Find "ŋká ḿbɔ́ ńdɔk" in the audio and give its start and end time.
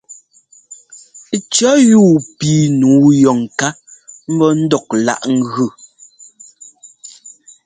3.43-4.87